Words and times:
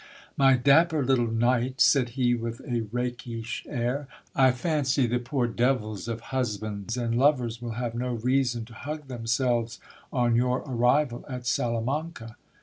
My 0.35 0.55
dapper 0.57 1.05
little 1.05 1.29
knight, 1.31 1.79
said 1.79 2.09
he 2.17 2.33
with 2.33 2.59
a 2.61 2.87
rakish 2.91 3.63
air, 3.69 4.07
I 4.35 4.51
fancy 4.51 5.05
the 5.05 5.19
poor 5.19 5.45
devils 5.45 6.07
of 6.07 6.21
husbands 6.33 6.97
and 6.97 7.15
lovers 7.19 7.61
will 7.61 7.73
have 7.77 7.93
no 7.93 8.15
reason 8.15 8.65
to 8.65 8.73
hug 8.73 9.09
themselves 9.09 9.79
on 10.11 10.35
your 10.35 10.61
arrival 10.65 11.23
at 11.29 11.45
Salamanca. 11.45 12.35